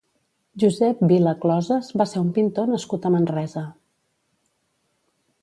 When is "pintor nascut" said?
2.39-3.07